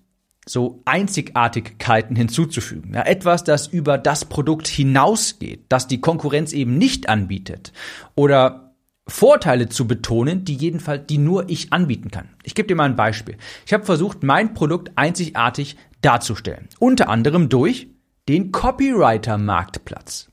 so 0.47 0.83
Einzigartigkeiten 0.85 2.17
hinzuzufügen. 2.17 2.95
Ja, 2.95 3.03
etwas, 3.03 3.45
das 3.45 3.69
über 3.69 3.97
das 3.97 4.25
Produkt 4.25 4.67
hinausgeht, 4.67 5.65
das 5.69 5.87
die 5.87 6.01
Konkurrenz 6.01 6.53
eben 6.53 6.79
nicht 6.79 7.09
anbietet. 7.09 7.73
Oder 8.15 8.72
Vorteile 9.13 9.69
zu 9.69 9.87
betonen, 9.87 10.47
die 10.47 10.55
jedenfalls, 10.55 11.07
die 11.07 11.19
nur 11.19 11.51
ich 11.51 11.71
anbieten 11.73 12.11
kann. 12.11 12.31
Ich 12.45 12.55
gebe 12.55 12.67
dir 12.67 12.75
mal 12.75 12.87
ein 12.87 12.97
Beispiel. 12.97 13.37
Ich 13.67 13.75
habe 13.75 13.85
versucht, 13.85 14.23
mein 14.23 14.55
Produkt 14.55 14.91
einzigartig 14.97 15.77
darzustellen. 16.01 16.71
Unter 16.79 17.11
anderem 17.11 17.51
durch 17.51 17.89
den 18.27 18.53
Copywriter-Marktplatz. 18.53 20.31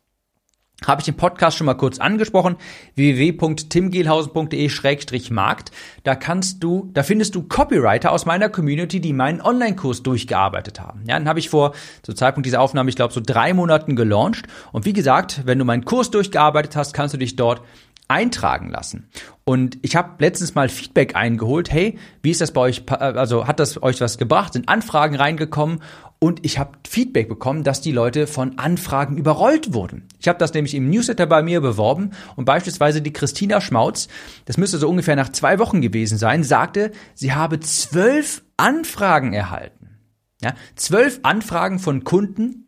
habe 0.88 1.02
ich 1.02 1.10
im 1.10 1.18
Podcast 1.18 1.58
schon 1.58 1.66
mal 1.66 1.74
kurz 1.74 2.00
angesprochen, 2.00 2.56
www.timgehlhausen.de-markt. 2.96 5.72
Da 6.04 6.16
kannst 6.16 6.64
du, 6.64 6.90
da 6.94 7.04
findest 7.04 7.36
du 7.36 7.44
Copywriter 7.44 8.14
aus 8.14 8.26
meiner 8.26 8.48
Community, 8.48 9.02
die 9.02 9.12
meinen 9.12 9.42
Online-Kurs 9.42 10.04
durchgearbeitet 10.04 10.80
haben. 10.80 11.04
Ja, 11.06 11.20
den 11.20 11.28
habe 11.28 11.40
ich 11.40 11.50
vor, 11.50 11.74
zum 12.02 12.16
Zeitpunkt 12.16 12.46
dieser 12.46 12.62
Aufnahme, 12.62 12.90
ich 12.90 12.96
glaube, 12.96 13.14
so 13.14 13.20
drei 13.22 13.54
Monaten 13.54 13.98
gelauncht. 13.98 14.48
Und 14.72 14.86
wie 14.86 14.94
gesagt, 14.94 15.42
wenn 15.44 15.60
du 15.60 15.66
meinen 15.66 15.84
Kurs 15.84 16.12
durchgearbeitet 16.12 16.78
hast, 16.78 16.94
kannst 16.94 17.14
du 17.14 17.18
dich 17.18 17.36
dort 17.36 17.62
eintragen 18.10 18.70
lassen. 18.70 19.08
Und 19.46 19.78
ich 19.82 19.96
habe 19.96 20.16
letztens 20.20 20.56
mal 20.56 20.68
Feedback 20.68 21.16
eingeholt. 21.16 21.72
Hey, 21.72 21.98
wie 22.22 22.32
ist 22.32 22.42
das 22.42 22.52
bei 22.52 22.62
euch? 22.62 22.84
Also 22.92 23.48
hat 23.48 23.60
das 23.60 23.82
euch 23.82 24.02
was 24.02 24.18
gebracht? 24.18 24.54
Sind 24.54 24.68
Anfragen 24.68 25.16
reingekommen? 25.16 25.80
Und 26.22 26.46
ich 26.46 26.60
habe 26.60 26.78
Feedback 26.88 27.30
bekommen, 27.30 27.64
dass 27.64 27.80
die 27.80 27.94
Leute 27.94 28.28
von 28.28 28.58
Anfragen 28.58 29.18
überrollt 29.18 29.74
wurden. 29.74 30.08
Ich 30.20 30.28
habe 30.28 30.38
das 30.38 30.54
nämlich 30.54 30.76
im 30.76 30.90
Newsletter 30.90 31.26
bei 31.28 31.42
mir 31.42 31.62
beworben 31.62 32.12
und 32.36 32.44
beispielsweise 32.44 33.02
die 33.02 33.14
Christina 33.14 33.62
Schmautz, 33.62 34.10
das 34.44 34.58
müsste 34.58 34.80
so 34.80 34.90
ungefähr 34.90 35.16
nach 35.16 35.30
zwei 35.30 35.60
Wochen 35.60 35.80
gewesen 35.80 36.18
sein, 36.18 36.44
sagte, 36.44 36.92
sie 37.14 37.32
habe 37.32 37.62
zwölf 37.62 38.44
Anfragen 38.58 39.32
erhalten. 39.32 39.98
Ja, 40.42 40.56
zwölf 40.76 41.22
Anfragen 41.24 41.80
von 41.80 42.04
Kunden 42.04 42.68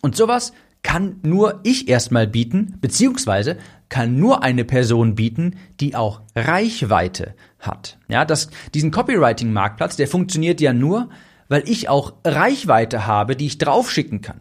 und 0.00 0.14
sowas 0.14 0.52
kann 0.82 1.18
nur 1.22 1.60
ich 1.64 1.88
erstmal 1.88 2.28
bieten, 2.28 2.76
beziehungsweise 2.80 3.58
kann 3.88 4.18
nur 4.18 4.42
eine 4.42 4.64
Person 4.64 5.14
bieten, 5.14 5.56
die 5.80 5.94
auch 5.94 6.22
Reichweite 6.34 7.34
hat. 7.58 7.98
Ja, 8.08 8.24
das, 8.24 8.50
diesen 8.74 8.90
Copywriting-Marktplatz, 8.90 9.96
der 9.96 10.08
funktioniert 10.08 10.60
ja 10.60 10.72
nur, 10.72 11.08
weil 11.48 11.68
ich 11.68 11.88
auch 11.88 12.14
Reichweite 12.24 13.06
habe, 13.06 13.36
die 13.36 13.46
ich 13.46 13.58
draufschicken 13.58 14.20
kann. 14.20 14.40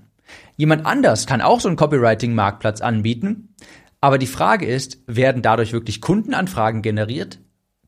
Jemand 0.58 0.86
anders 0.86 1.28
kann 1.28 1.42
auch 1.42 1.60
so 1.60 1.70
einen 1.70 1.78
Copywriting-Marktplatz 1.78 2.82
anbieten, 2.82 3.56
aber 4.02 4.18
die 4.18 4.28
Frage 4.28 4.66
ist, 4.66 5.00
werden 5.08 5.42
dadurch 5.42 5.74
wirklich 5.74 6.02
Kundenanfragen 6.02 6.82
generiert? 6.82 7.40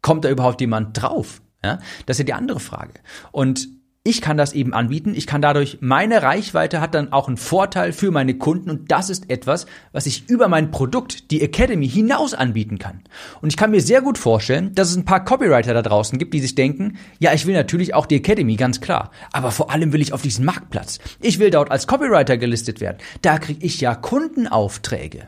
Kommt 0.02 0.26
da 0.26 0.30
überhaupt 0.30 0.62
jemand 0.62 1.02
drauf? 1.02 1.42
Ja, 1.64 1.80
das 2.06 2.16
ist 2.16 2.20
ja 2.20 2.26
die 2.26 2.34
andere 2.34 2.60
Frage. 2.60 2.94
Und 3.32 3.68
ich 4.06 4.22
kann 4.22 4.38
das 4.38 4.54
eben 4.54 4.74
anbieten. 4.74 5.14
Ich 5.14 5.28
kann 5.28 5.42
dadurch, 5.42 5.80
meine 5.82 6.24
Reichweite 6.24 6.80
hat 6.80 6.96
dann 6.96 7.12
auch 7.12 7.28
einen 7.28 7.36
Vorteil 7.36 7.92
für 7.92 8.12
meine 8.12 8.38
Kunden 8.38 8.70
und 8.70 8.92
das 8.92 9.10
ist 9.10 9.30
etwas, 9.30 9.66
was 9.92 10.06
ich 10.06 10.30
über 10.30 10.48
mein 10.48 10.72
Produkt, 10.72 11.32
die 11.32 11.42
Academy, 11.42 11.88
hinaus 11.88 12.34
anbieten 12.34 12.80
kann. 12.80 13.04
Und 13.42 13.50
ich 13.50 13.58
kann 13.58 13.72
mir 13.72 13.82
sehr 13.82 14.02
gut 14.02 14.18
vorstellen, 14.18 14.74
dass 14.74 14.90
es 14.90 14.96
ein 14.96 15.04
paar 15.04 15.26
Copywriter 15.26 15.74
da 15.74 15.82
draußen 15.82 16.18
gibt, 16.18 16.34
die 16.34 16.40
sich 16.40 16.56
denken, 16.56 16.98
ja, 17.20 17.34
ich 17.34 17.46
will 17.46 17.54
natürlich 17.54 17.94
auch 17.94 18.06
die 18.06 18.16
Academy, 18.16 18.56
ganz 18.56 18.80
klar. 18.80 19.12
Aber 19.34 19.52
vor 19.52 19.70
allem 19.70 19.92
will 19.92 20.02
ich 20.02 20.14
auf 20.14 20.22
diesen 20.22 20.46
Marktplatz. 20.46 21.00
Ich 21.20 21.40
will 21.40 21.52
dort 21.52 21.70
als 21.70 21.86
Copywriter 21.86 22.38
gelistet 22.38 22.80
werden. 22.80 23.00
Da 23.22 23.38
kriege 23.38 23.66
ich 23.66 23.82
ja 23.82 23.96
Kundenaufträge. 23.96 25.28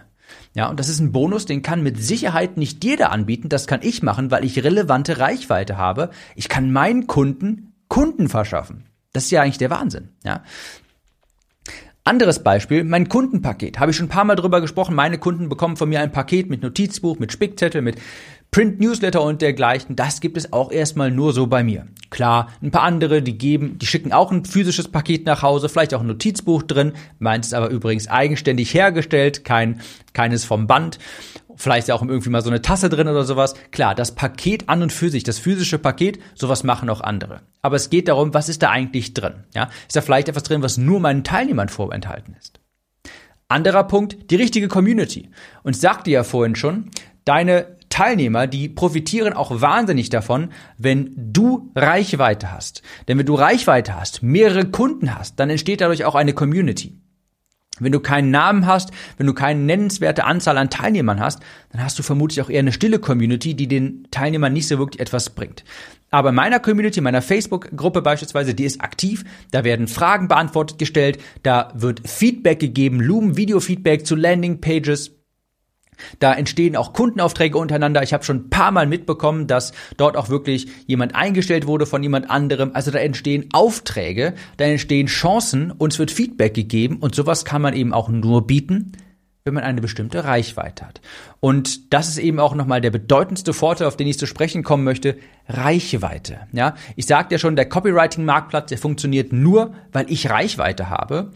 Ja, 0.54 0.70
und 0.70 0.80
das 0.80 0.88
ist 0.88 1.02
ein 1.02 1.12
Bonus, 1.12 1.46
den 1.46 1.62
kann 1.62 1.84
mit 1.84 2.02
Sicherheit 2.02 2.56
nicht 2.56 2.84
jeder 2.86 3.12
anbieten. 3.12 3.50
Das 3.50 3.68
kann 3.68 3.82
ich 3.84 4.02
machen, 4.02 4.32
weil 4.32 4.46
ich 4.46 4.64
relevante 4.64 5.20
Reichweite 5.20 5.78
habe. 5.78 6.10
Ich 6.36 6.48
kann 6.48 6.72
meinen 6.72 7.08
Kunden 7.08 7.71
Kunden 7.92 8.30
verschaffen. 8.30 8.86
Das 9.12 9.26
ist 9.26 9.32
ja 9.32 9.42
eigentlich 9.42 9.58
der 9.58 9.70
Wahnsinn, 9.70 10.14
ja. 10.24 10.44
Anderes 12.06 12.42
Beispiel, 12.42 12.86
mein 12.86 13.10
Kundenpaket. 13.10 13.80
Habe 13.80 13.92
ich 13.92 13.98
schon 13.98 14.06
ein 14.06 14.10
paar 14.10 14.24
Mal 14.24 14.38
drüber 14.38 14.62
gesprochen. 14.62 14.96
Meine 14.96 15.18
Kunden 15.18 15.50
bekommen 15.50 15.76
von 15.76 15.90
mir 15.90 16.00
ein 16.00 16.14
Paket 16.14 16.50
mit 16.50 16.64
Notizbuch, 16.64 17.20
mit 17.20 17.34
Spickzettel, 17.34 17.82
mit 17.82 17.98
Print-Newsletter 18.52 19.22
und 19.22 19.42
dergleichen. 19.42 19.98
Das 19.98 20.22
gibt 20.22 20.38
es 20.38 20.54
auch 20.54 20.72
erstmal 20.72 21.12
nur 21.12 21.34
so 21.34 21.48
bei 21.48 21.64
mir. 21.64 21.86
Klar, 22.10 22.48
ein 22.62 22.72
paar 22.72 22.84
andere, 22.84 23.22
die 23.22 23.38
geben, 23.38 23.78
die 23.78 23.86
schicken 23.86 24.14
auch 24.14 24.32
ein 24.32 24.46
physisches 24.46 24.88
Paket 24.88 25.26
nach 25.26 25.42
Hause, 25.42 25.68
vielleicht 25.68 25.94
auch 25.94 26.02
ein 26.02 26.08
Notizbuch 26.08 26.64
drin. 26.64 26.94
Meins 27.20 27.48
ist 27.48 27.54
aber 27.54 27.70
übrigens 27.70 28.08
eigenständig 28.08 28.74
hergestellt, 28.74 29.44
kein, 29.44 29.82
keines 30.14 30.46
vom 30.46 30.66
Band 30.66 30.98
vielleicht 31.56 31.88
ja 31.88 31.96
auch 31.96 32.02
irgendwie 32.02 32.30
mal 32.30 32.42
so 32.42 32.50
eine 32.50 32.62
Tasse 32.62 32.90
drin 32.90 33.08
oder 33.08 33.24
sowas. 33.24 33.54
Klar, 33.72 33.96
das 33.96 34.16
Paket 34.16 34.70
an 34.70 34.82
und 34.84 34.92
für 34.92 35.10
sich, 35.10 35.24
das 35.24 35.40
physische 35.40 35.78
Paket, 35.78 36.20
sowas 36.36 36.64
machen 36.64 36.90
auch 36.90 37.02
andere. 37.02 37.42
Aber 37.62 37.76
es 37.76 37.90
geht 37.90 38.08
darum, 38.08 38.34
was 38.34 38.50
ist 38.50 38.62
da 38.64 38.70
eigentlich 38.70 39.14
drin? 39.14 39.44
Ja, 39.54 39.70
ist 39.88 39.96
da 39.96 40.02
vielleicht 40.02 40.30
etwas 40.30 40.44
drin, 40.44 40.64
was 40.64 40.78
nur 40.78 41.00
meinen 41.00 41.24
Teilnehmern 41.24 41.70
vorenthalten 41.70 42.36
ist? 42.40 42.60
Anderer 43.48 43.84
Punkt, 43.84 44.32
die 44.32 44.36
richtige 44.36 44.68
Community. 44.68 45.30
Und 45.64 45.76
ich 45.76 45.82
sagte 45.82 46.10
ja 46.10 46.24
vorhin 46.24 46.56
schon, 46.56 46.90
deine 47.26 47.78
Teilnehmer, 47.90 48.48
die 48.48 48.70
profitieren 48.70 49.34
auch 49.34 49.62
wahnsinnig 49.62 50.10
davon, 50.10 50.52
wenn 50.78 51.14
du 51.16 51.72
Reichweite 51.76 52.52
hast. 52.52 52.82
Denn 53.08 53.18
wenn 53.20 53.26
du 53.26 53.36
Reichweite 53.36 54.00
hast, 54.00 54.24
mehrere 54.24 54.66
Kunden 54.66 55.14
hast, 55.14 55.40
dann 55.40 55.50
entsteht 55.50 55.82
dadurch 55.82 56.06
auch 56.06 56.16
eine 56.16 56.34
Community. 56.34 56.98
Wenn 57.80 57.92
du 57.92 58.00
keinen 58.00 58.32
Namen 58.32 58.68
hast, 58.68 58.92
wenn 59.18 59.28
du 59.28 59.34
keine 59.34 59.62
nennenswerte 59.62 60.26
Anzahl 60.26 60.58
an 60.58 60.70
Teilnehmern 60.70 61.20
hast, 61.20 61.40
dann 61.72 61.84
hast 61.84 61.98
du 61.98 62.04
vermutlich 62.04 62.42
auch 62.42 62.50
eher 62.50 62.60
eine 62.60 62.74
stille 62.74 63.00
Community, 63.00 63.56
die 63.56 63.68
den 63.68 64.08
Teilnehmern 64.12 64.54
nicht 64.54 64.68
so 64.68 64.78
wirklich 64.78 65.00
etwas 65.00 65.30
bringt. 65.30 65.64
Aber 66.12 66.30
in 66.30 66.36
meiner 66.36 66.60
Community, 66.60 67.00
meiner 67.00 67.22
Facebook-Gruppe 67.22 68.02
beispielsweise, 68.02 68.54
die 68.54 68.66
ist 68.66 68.82
aktiv, 68.82 69.24
da 69.52 69.64
werden 69.64 69.88
Fragen 69.88 70.28
beantwortet 70.28 70.78
gestellt, 70.78 71.20
da 71.42 71.72
wird 71.74 72.08
Feedback 72.08 72.60
gegeben, 72.60 73.00
Loom, 73.00 73.38
Video-Feedback 73.38 74.06
zu 74.06 74.16
Landing-Pages, 74.16 75.21
da 76.20 76.34
entstehen 76.34 76.76
auch 76.76 76.94
Kundenaufträge 76.94 77.58
untereinander. 77.58 78.04
Ich 78.04 78.14
habe 78.14 78.24
schon 78.24 78.38
ein 78.38 78.50
paar 78.50 78.72
Mal 78.72 78.88
mitbekommen, 78.88 79.48
dass 79.48 79.74
dort 79.98 80.18
auch 80.18 80.30
wirklich 80.30 80.68
jemand 80.88 81.16
eingestellt 81.16 81.68
wurde 81.68 81.86
von 81.86 82.04
jemand 82.04 82.30
anderem. 82.30 82.72
Also 82.74 82.92
da 82.92 83.00
entstehen 83.00 83.50
Aufträge, 83.54 84.34
da 84.58 84.66
entstehen 84.66 85.08
Chancen, 85.08 85.72
uns 85.72 86.00
wird 86.00 86.12
Feedback 86.12 86.54
gegeben 86.54 86.98
und 86.98 87.16
sowas 87.16 87.46
kann 87.46 87.62
man 87.62 87.74
eben 87.74 87.94
auch 87.94 88.10
nur 88.10 88.48
bieten, 88.48 88.94
wenn 89.44 89.54
man 89.54 89.64
eine 89.64 89.82
bestimmte 89.82 90.24
Reichweite 90.24 90.86
hat. 90.86 91.02
Und 91.40 91.94
das 91.94 92.08
ist 92.08 92.20
eben 92.20 92.40
auch 92.40 92.54
nochmal 92.54 92.82
der 92.82 92.92
bedeutendste 92.92 93.54
Vorteil, 93.54 93.88
auf 93.88 93.98
den 93.98 94.08
ich 94.08 94.20
zu 94.20 94.28
sprechen 94.28 94.64
kommen 94.64 94.84
möchte, 94.84 95.18
Reichweite. 95.48 96.42
Ja, 96.52 96.76
ich 96.96 97.08
sagte 97.08 97.36
ja 97.36 97.40
schon, 97.40 97.56
der 97.56 97.68
Copywriting-Marktplatz, 97.68 98.70
der 98.70 98.78
funktioniert 98.78 99.34
nur, 99.34 99.74
weil 99.92 100.06
ich 100.10 100.30
Reichweite 100.30 100.90
habe. 100.90 101.32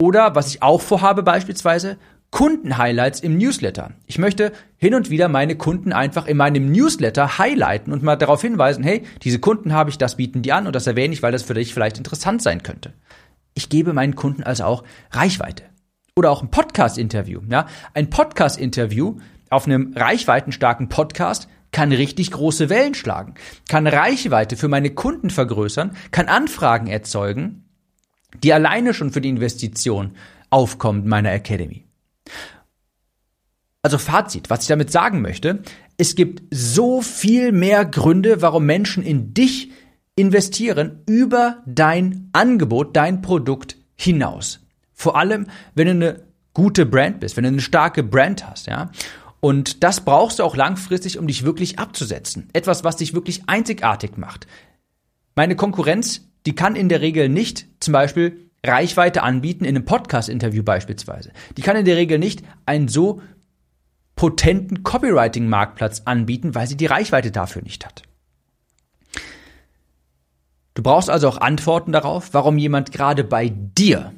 Oder 0.00 0.34
was 0.34 0.48
ich 0.48 0.62
auch 0.62 0.80
vorhabe 0.80 1.22
beispielsweise, 1.22 1.98
Kundenhighlights 2.34 3.20
im 3.20 3.38
Newsletter. 3.38 3.92
Ich 4.08 4.18
möchte 4.18 4.50
hin 4.76 4.96
und 4.96 5.08
wieder 5.08 5.28
meine 5.28 5.54
Kunden 5.54 5.92
einfach 5.92 6.26
in 6.26 6.36
meinem 6.36 6.72
Newsletter 6.72 7.38
highlighten 7.38 7.92
und 7.92 8.02
mal 8.02 8.16
darauf 8.16 8.42
hinweisen, 8.42 8.82
hey, 8.82 9.04
diese 9.22 9.38
Kunden 9.38 9.72
habe 9.72 9.90
ich, 9.90 9.98
das 9.98 10.16
bieten 10.16 10.42
die 10.42 10.52
an 10.52 10.66
und 10.66 10.74
das 10.74 10.88
erwähne 10.88 11.14
ich, 11.14 11.22
weil 11.22 11.30
das 11.30 11.44
für 11.44 11.54
dich 11.54 11.72
vielleicht 11.72 11.96
interessant 11.96 12.42
sein 12.42 12.64
könnte. 12.64 12.92
Ich 13.54 13.68
gebe 13.68 13.92
meinen 13.92 14.16
Kunden 14.16 14.42
also 14.42 14.64
auch 14.64 14.82
Reichweite. 15.12 15.62
Oder 16.16 16.32
auch 16.32 16.42
ein 16.42 16.50
Podcast-Interview. 16.50 17.40
Ja? 17.48 17.66
Ein 17.94 18.10
Podcast-Interview 18.10 19.18
auf 19.48 19.66
einem 19.66 19.94
reichweitenstarken 19.94 20.88
Podcast 20.88 21.46
kann 21.70 21.92
richtig 21.92 22.32
große 22.32 22.68
Wellen 22.68 22.94
schlagen, 22.94 23.34
kann 23.68 23.86
Reichweite 23.86 24.56
für 24.56 24.66
meine 24.66 24.90
Kunden 24.90 25.30
vergrößern, 25.30 25.96
kann 26.10 26.26
Anfragen 26.26 26.88
erzeugen, 26.88 27.68
die 28.42 28.52
alleine 28.52 28.92
schon 28.92 29.12
für 29.12 29.20
die 29.20 29.28
Investition 29.28 30.16
aufkommen 30.50 31.06
meiner 31.06 31.30
Academy. 31.30 31.84
Also 33.82 33.98
Fazit, 33.98 34.48
was 34.48 34.62
ich 34.62 34.68
damit 34.68 34.90
sagen 34.90 35.20
möchte, 35.20 35.62
es 35.98 36.14
gibt 36.14 36.42
so 36.50 37.02
viel 37.02 37.52
mehr 37.52 37.84
Gründe, 37.84 38.40
warum 38.40 38.64
Menschen 38.64 39.02
in 39.02 39.34
dich 39.34 39.72
investieren 40.16 41.02
über 41.06 41.62
dein 41.66 42.30
Angebot, 42.32 42.96
dein 42.96 43.20
Produkt 43.20 43.76
hinaus. 43.94 44.60
Vor 44.92 45.16
allem, 45.16 45.48
wenn 45.74 45.86
du 45.86 45.90
eine 45.90 46.22
gute 46.54 46.86
Brand 46.86 47.20
bist, 47.20 47.36
wenn 47.36 47.44
du 47.44 47.48
eine 47.48 47.60
starke 47.60 48.02
Brand 48.02 48.48
hast, 48.48 48.66
ja. 48.68 48.90
Und 49.40 49.82
das 49.82 50.00
brauchst 50.00 50.38
du 50.38 50.44
auch 50.44 50.56
langfristig, 50.56 51.18
um 51.18 51.26
dich 51.26 51.44
wirklich 51.44 51.78
abzusetzen. 51.78 52.48
Etwas, 52.54 52.84
was 52.84 52.96
dich 52.96 53.12
wirklich 53.12 53.42
einzigartig 53.48 54.16
macht. 54.16 54.46
Meine 55.36 55.56
Konkurrenz, 55.56 56.22
die 56.46 56.54
kann 56.54 56.76
in 56.76 56.88
der 56.88 57.02
Regel 57.02 57.28
nicht 57.28 57.66
zum 57.80 57.92
Beispiel 57.92 58.43
Reichweite 58.64 59.22
anbieten 59.22 59.64
in 59.64 59.76
einem 59.76 59.84
Podcast-Interview 59.84 60.62
beispielsweise. 60.62 61.32
Die 61.56 61.62
kann 61.62 61.76
in 61.76 61.84
der 61.84 61.96
Regel 61.96 62.18
nicht 62.18 62.42
einen 62.66 62.88
so 62.88 63.20
potenten 64.16 64.82
Copywriting-Marktplatz 64.82 66.02
anbieten, 66.04 66.54
weil 66.54 66.66
sie 66.66 66.76
die 66.76 66.86
Reichweite 66.86 67.30
dafür 67.30 67.62
nicht 67.62 67.84
hat. 67.84 68.02
Du 70.74 70.82
brauchst 70.82 71.10
also 71.10 71.28
auch 71.28 71.38
Antworten 71.38 71.92
darauf, 71.92 72.34
warum 72.34 72.58
jemand 72.58 72.90
gerade 72.90 73.22
bei 73.22 73.48
dir 73.48 74.12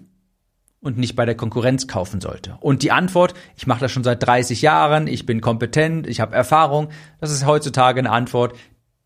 und 0.81 0.97
nicht 0.97 1.17
bei 1.17 1.27
der 1.27 1.35
Konkurrenz 1.35 1.87
kaufen 1.87 2.21
sollte. 2.21 2.57
Und 2.61 2.83
die 2.83 2.93
Antwort, 2.93 3.35
ich 3.57 3.67
mache 3.67 3.81
das 3.81 3.93
schon 3.93 4.05
seit 4.05 4.23
30 4.23 4.63
Jahren, 4.63 5.07
ich 5.07 5.27
bin 5.27 5.41
kompetent, 5.41 6.07
ich 6.07 6.21
habe 6.21 6.35
Erfahrung, 6.35 6.89
das 7.21 7.31
ist 7.31 7.45
heutzutage 7.45 7.99
eine 7.99 8.11
Antwort, 8.11 8.57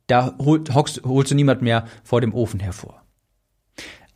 da 0.06 0.34
holst, 0.38 1.02
holst 1.04 1.30
du 1.30 1.34
niemand 1.34 1.62
mehr 1.62 1.86
vor 2.04 2.20
dem 2.20 2.34
Ofen 2.34 2.60
hervor. 2.60 3.02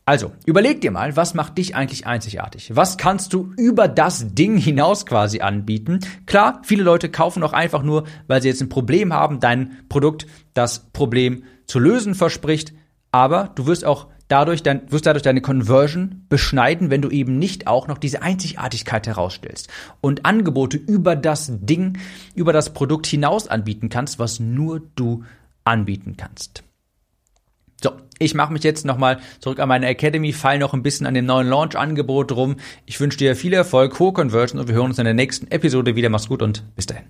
Also, 0.07 0.33
überleg 0.45 0.83
dir 0.83 0.91
mal, 0.91 1.17
was 1.17 1.33
macht 1.33 1.57
dich 1.57 1.77
eigentlich 1.77 2.07
einzigartig? 2.07 2.77
Was 2.77 2.99
kannst 2.99 3.33
du 3.33 3.55
über 3.57 3.89
das 3.89 4.35
Ding 4.35 4.59
hinaus 4.59 5.07
quasi 5.07 5.41
anbieten? 5.41 6.01
Klar, 6.27 6.61
viele 6.63 6.83
Leute 6.83 7.11
kaufen 7.11 7.43
auch 7.43 7.55
einfach 7.55 7.83
nur, 7.83 8.05
weil 8.27 8.43
sie 8.43 8.49
jetzt 8.49 8.61
ein 8.61 8.69
Problem 8.69 9.15
haben, 9.15 9.41
dein 9.41 9.79
Produkt 9.89 10.27
das 10.53 10.91
Problem 10.93 11.45
zu 11.67 11.79
lösen 11.79 12.15
verspricht, 12.15 12.75
aber 13.13 13.51
du 13.55 13.67
wirst 13.67 13.87
auch 13.87 14.09
dadurch 14.29 14.63
dein, 14.63 14.93
wirst 14.93 15.07
dadurch 15.07 15.23
deine 15.23 15.41
Conversion 15.41 16.27
beschneiden, 16.29 16.91
wenn 16.91 17.01
du 17.01 17.09
eben 17.09 17.39
nicht 17.39 17.67
auch 17.67 17.89
noch 17.89 17.97
diese 17.97 18.21
Einzigartigkeit 18.21 19.07
herausstellst 19.07 19.71
und 20.03 20.27
Angebote 20.27 20.77
über 20.77 21.17
das 21.17 21.51
Ding, 21.51 21.97
über 22.35 22.53
das 22.53 22.75
Produkt 22.75 23.07
hinaus 23.07 23.49
anbieten 23.49 23.89
kannst, 23.89 24.19
was 24.19 24.39
nur 24.39 24.83
du 24.97 25.25
anbieten 25.65 26.17
kannst. 26.19 26.63
So, 27.85 27.93
ich 28.19 28.35
mache 28.35 28.51
mich 28.51 28.65
jetzt 28.65 28.87
nochmal 28.87 29.21
zurück 29.41 29.59
an 29.59 29.69
meine 29.69 29.87
Academy, 29.87 30.33
fall 30.33 30.59
noch 30.59 30.73
ein 30.73 30.83
bisschen 30.83 31.07
an 31.07 31.13
dem 31.13 31.27
neuen 31.27 31.47
Launch-Angebot 31.47 32.33
rum. 32.33 32.57
Ich 32.87 32.99
wünsche 32.99 33.19
dir 33.19 33.37
viel 33.37 33.53
Erfolg, 33.53 33.99
hohe 33.99 34.15
Conversion 34.15 34.59
und 34.59 34.69
wir 34.69 34.75
hören 34.75 34.87
uns 34.87 34.99
in 34.99 35.05
der 35.05 35.13
nächsten 35.13 35.49
Episode 35.49 35.95
wieder. 35.95 36.09
Mach's 36.09 36.27
gut 36.27 36.41
und 36.41 36.65
bis 36.77 36.87
dahin. 36.87 37.05